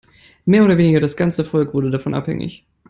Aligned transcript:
Mehr 0.47 0.63
oder 0.65 0.79
weniger 0.79 0.99
das 0.99 1.15
ganze 1.15 1.45
Volk 1.45 1.75
wurde 1.75 1.91
davon 1.91 2.15
abhängig. 2.15 2.65